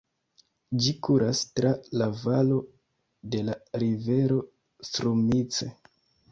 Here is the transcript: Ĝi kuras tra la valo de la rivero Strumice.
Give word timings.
Ĝi 0.85 0.93
kuras 1.07 1.41
tra 1.59 1.73
la 2.03 2.07
valo 2.23 2.59
de 3.37 3.45
la 3.53 3.59
rivero 3.87 4.43
Strumice. 4.91 5.73